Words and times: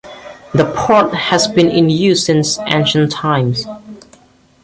The 0.55 0.65
port 0.75 1.13
has 1.13 1.47
been 1.47 1.69
in 1.69 1.87
use 1.91 2.25
since 2.25 2.57
ancient 2.65 3.11
times. 3.11 3.67